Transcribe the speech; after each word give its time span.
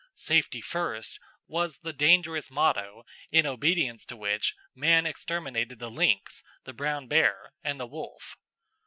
"Safety 0.15 0.61
first" 0.61 1.19
was 1.45 1.77
the 1.81 1.93
dangerous 1.93 2.49
motto 2.49 3.05
in 3.31 3.45
obedience 3.45 4.03
to 4.05 4.15
which 4.17 4.55
man 4.73 5.05
exterminated 5.05 5.77
the 5.77 5.91
lynx, 5.91 6.41
the 6.63 6.73
brown 6.73 7.05
bear, 7.07 7.51
and 7.63 7.79
the 7.79 7.85
wolf. 7.85 8.35